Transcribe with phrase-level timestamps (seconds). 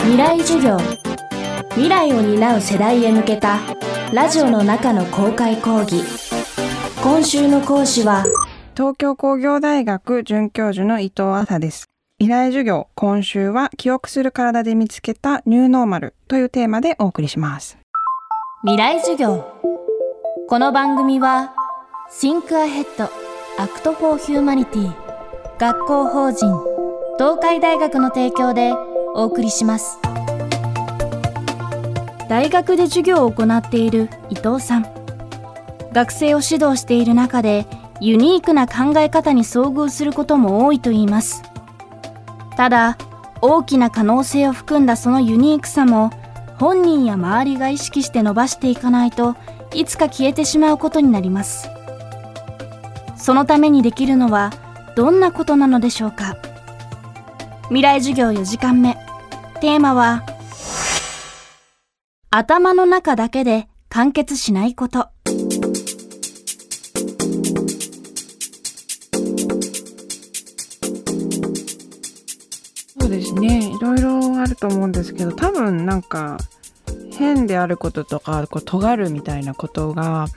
[0.00, 0.78] 未来授業。
[1.70, 3.58] 未来を担う世代へ向けた
[4.12, 6.02] ラジオの中の公開講義。
[7.02, 8.24] 今週の講師は
[8.74, 11.84] 東京工業大学准教授の伊藤麻です。
[12.18, 17.78] 未来授業今週は記憶する体で見つけたニューノーマルというテーマでお送りします。
[18.62, 19.44] 未来授業。
[20.48, 21.54] この番組は
[22.10, 23.08] Think Ahead
[23.58, 24.90] Act for Humanity
[25.58, 26.48] 学校法人
[27.18, 28.72] 東海大学の提供で
[29.18, 29.98] お送りします。
[32.28, 34.86] 大学で授業を行っている伊藤さん。
[35.92, 37.66] 学生を指導している中で
[38.00, 41.42] ユニークな考え方に遭遇することも多いと言います。
[42.56, 42.96] ただ
[43.40, 46.10] 大きな可能性を含んだそのユニークさも
[46.56, 49.34] 本人や周りが意識して伸ばしていかないと
[49.74, 51.68] いつか消えてしまうことになります。
[53.16, 54.52] そのためにできるのは
[54.94, 56.36] どんなことなのでしょうか。
[57.68, 59.07] 未来授業4時間目。
[59.60, 60.24] テーマは
[62.30, 65.08] 頭の中だけで完結しないこと。
[73.00, 73.68] そうですね。
[73.68, 76.38] いろいろあると思うんですけど多分なんか
[77.12, 80.28] 変であることとかこう尖るみたいなことが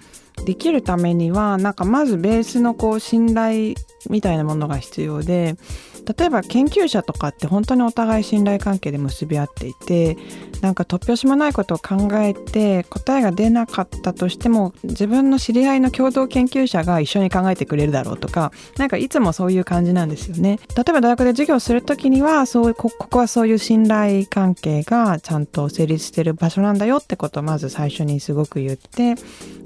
[0.45, 3.75] できるためにはなんかまずベースのこう信頼
[4.09, 5.57] みたいなものが必要で
[6.05, 10.17] 例えば研究者とかって本当にお互い信頼関係で結び合っていて
[10.61, 20.59] なんか突拍子もないことを考えて答えが出なかったとしても自分の知り合いの共同研究者が一緒に考えてくれるだろうとかなんかいつもそういう感じなんですよね。
[20.75, 29.15] 例えば大学で授業する時にはそういうここはそういう信頼関係がちゃんと成立してる場所なんだよってことをまず最初にすごく言って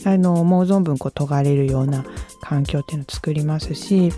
[0.06, 2.06] あの思う存分こう尖れるような
[2.42, 4.12] 環境っていうのを作りますし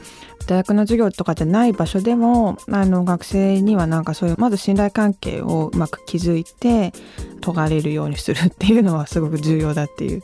[0.47, 6.93] 大学の授業とかじゃない場所ででもあの学生にはなんかそういうまず信頼関係をうまく築いて
[7.41, 10.23] 尖れるようにするっていうのはすごく重要だっていう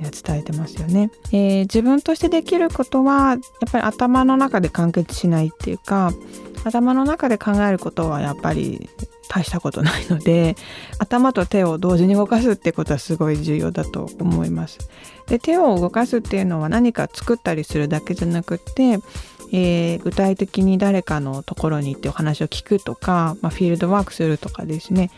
[0.00, 3.38] 伝えてますよね、えー、自分としてできることはやっ
[3.70, 6.10] ぱり頭の中で完結しないっていうか
[6.64, 8.90] 頭の中で考えることはやっぱり
[9.28, 10.56] 大したことないので
[10.98, 14.78] 頭と手を同時に動かすってことはすごい重要だと思います。
[15.28, 18.98] で手を動かすっていうのは何か作ったりするだけじゃなくて
[19.52, 25.10] えー、具体的に誰かのところに行ってお話を聞くとか、まあ、フィールドワークするとかですね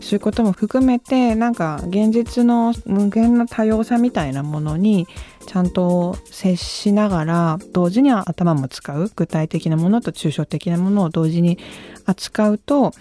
[0.00, 5.06] そういうことも含めてなんか現実の無限の多様さみたいなものに
[5.46, 11.58] ちゃんと接しながら同時には頭も使う具体的なものと抽象的なものを同時に
[12.06, 12.92] 扱うと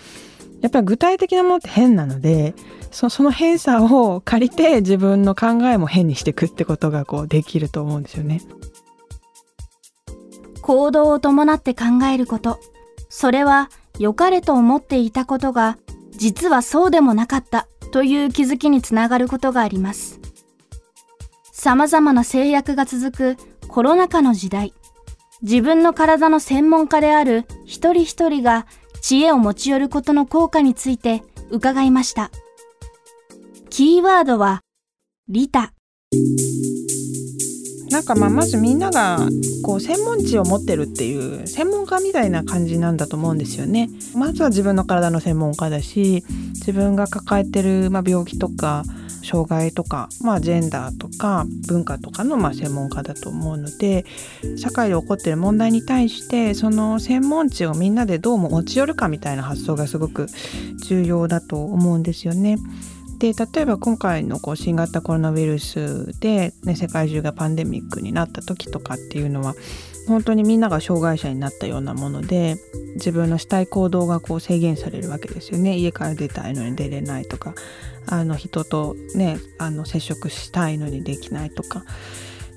[0.62, 2.54] やっぱり具体的なものって変なので
[2.92, 8.42] その変さを借りて自分の考えも変にしていくってことがこうできると思うんですよね。
[10.70, 12.60] 行動を伴って考えること。
[13.10, 15.80] それは良かれと思っていたことが
[16.12, 20.20] 実はそうでもなかったという気づきにつながることがあります。
[21.52, 24.76] 様々な制約が続くコロナ禍の時代、
[25.42, 28.68] 自分の体の専門家である一人一人が
[29.02, 32.30] 知恵を持ち寄ることの効果について伺いました。
[33.72, 34.62] キーワードは、
[35.30, 35.74] リタ。
[37.90, 39.20] なんかまあまずみんなが
[39.64, 43.90] こう専門知を持ってるっていう専門家みたいな感じなんだと思うんですよね。
[44.16, 46.24] まずは自分の体の専門家だし
[46.54, 48.84] 自分が抱えてるまあ病気とか
[49.24, 54.06] 障害とか、まあ、ジェンダーとか文化とかのまあ専門家だと思うので
[54.58, 60.28] 社会で起こってる問題に対してその専門知をみんなでどうも持ち寄るかみたいな発想がすごく
[60.88, 62.58] 重要だと思うんですよね。
[63.20, 69.56] で例えば今回のこう新型コロナウイルスで、ね、世界中がパンデミックになった時とかっていうのは
[70.08, 72.56] 本当にみんなが障害者になったようなもので
[72.96, 77.54] 自分のしたい行動がこう制限されるわけですよね家から出たいのに出れないとか
[78.08, 81.84] あの人とねあの接触したいのにできないとか。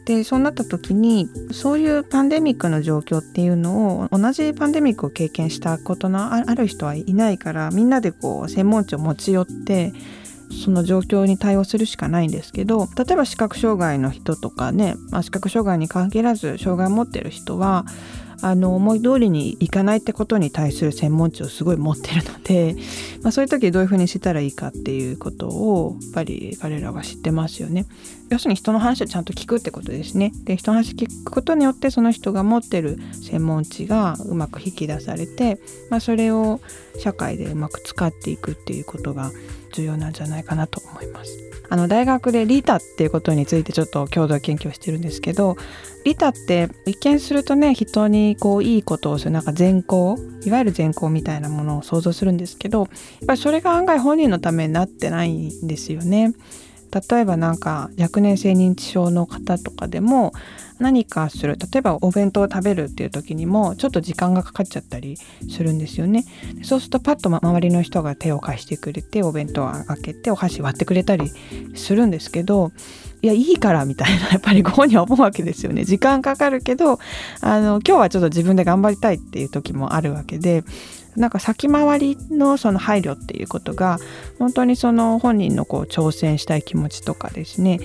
[0.05, 9.93] でそうなった時にそういうパンデミックの状況っていうのを同じパンデミックを経験したことのある人はいないからみんなでこう専門知を持ち寄って
[10.53, 17.87] その状況に対応するしかないんですけど例えば視覚障害の人とかね、まあ、視覚障害に限らず障害を持ってる人は
[18.43, 22.75] あの思い通りにいかないってことに対する専門知をすごい持ってるので、
[23.23, 27.87] まあ、そういう時どういうふうにしたらいいかっていうことをやっぱり彼らは知ってますよね。
[28.31, 30.33] 要するに人の話をちゃんと聞くってことですね。
[30.45, 36.61] で人の話聞くことによってその人が持ってる専門知がうまく引き出されて、まあ、それを
[36.99, 39.31] 社会でうまく使っていくっていうことが
[39.73, 41.53] 重要なんじゃないかなと思います。
[41.73, 45.57] あの大学でリタっていうことについてちょっと共同研究をしてるんですけど
[46.05, 52.89] リタって一見するとね人にこういいことをするなんか善行いわゆる善行みたいなものを想像するんですけどやっ
[53.27, 56.35] ぱりそれが案外本人のためになってないんですよね。
[57.11, 60.35] 例えばなんか若年性認知症の方とかでも
[60.83, 61.57] 何かする。
[61.57, 65.17] 例えばお弁当を食べるっていう時にもちょっと時間がかかっちゃったり
[65.49, 66.25] するんですよね。
[66.63, 71.31] そうするとパッと周りの人が手を貸してくれてお弁当を開けてお箸割ってくれたり
[71.75, 72.73] するんですけど
[73.23, 75.85] いやいいからみたいな やっぱりご本人は思うわけですよね。
[75.85, 76.99] 時間かかるけど
[77.41, 80.65] あの今日はちょっと自分で頑張りたいっていう時もあるわけで
[81.17, 83.99] なんか先回りのその配慮っていうことが
[84.39, 87.79] 本当にその本人のこう挑戦したい気持ちとかですね、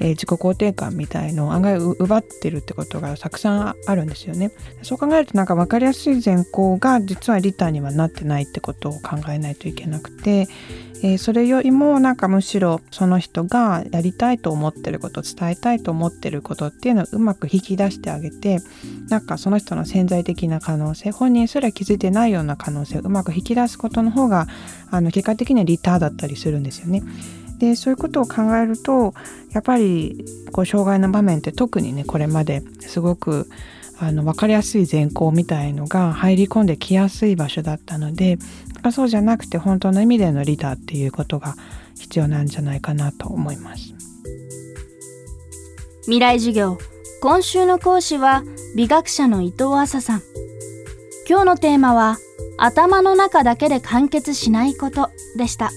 [0.00, 4.50] えー、自己肯定感みたいのを案外奪ってるってことがたくさんあるんですよね。
[4.82, 10.46] そう考えるとなんか分かりやすい善行が実はリターにはなってないってことを考えないといけなくて、
[11.02, 18.60] えー、それよりもなんかむしろその人がやりたいと思ってること伝えたいと思ってることっていうのをうまく引き出してあげて
[19.08, 24.46] なんかその人の潜在的な可能性本人すら気づいてないような可能性をうまく引き出すことの方が
[24.90, 27.02] あの結果的にはリターだったりするんですよね。
[27.58, 29.14] でそういうことを考えると
[29.52, 33.48] やっぱりこう障害の場面って特にねこれまですごく
[33.98, 38.38] あの分かりやすい善行みたいのが入り込んできやすい場所だったので
[38.92, 41.54] そうじゃなくて本当の意味でのリーダーっていうことが
[41.98, 43.94] 必要なんじゃないかなと思います
[46.02, 46.76] 未来授業
[47.24, 48.42] 今週の講師は
[48.76, 50.22] 美学者の伊藤麻さん。
[51.26, 52.18] 今日のテーマは
[52.58, 55.70] 頭の中だけで完結しないことでした。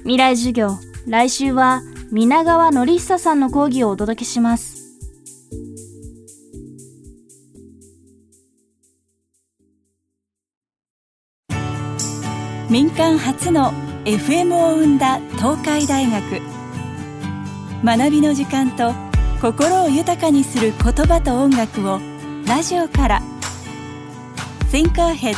[0.00, 0.76] 未来授業
[1.06, 1.80] 来週は
[2.12, 4.98] 皆川則久さんの講義をお届けします。
[12.68, 13.72] 民間初の
[14.04, 16.42] FM を生んだ東海大学。
[17.82, 18.92] 学びの時間と
[19.40, 21.98] 心を豊かにする言葉と音楽を
[22.46, 23.22] ラジオから。
[24.70, 25.34] Thinkerhead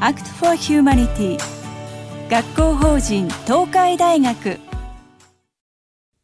[0.00, 1.38] Act for Humanity.
[2.28, 4.60] 学校法人東海大学。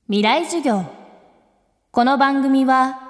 [0.09, 0.85] 未来授業。
[1.91, 3.01] この番組は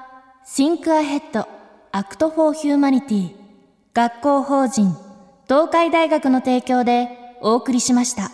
[0.46, 1.44] Thinkerhead
[1.92, 3.34] Act for Humanity.
[3.92, 4.96] 学校法人
[5.48, 7.08] 東海大学の提供で
[7.40, 8.30] お送りしました。